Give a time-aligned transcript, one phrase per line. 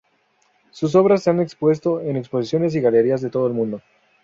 [0.71, 3.83] Sus obras se han expuesto en exposiciones y galerías de todo el mundo.